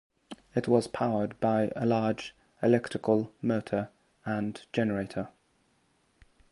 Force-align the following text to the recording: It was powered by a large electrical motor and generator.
It 0.55 0.67
was 0.67 0.87
powered 0.87 1.39
by 1.39 1.71
a 1.75 1.85
large 1.85 2.33
electrical 2.63 3.31
motor 3.39 3.89
and 4.25 4.59
generator. 4.73 5.29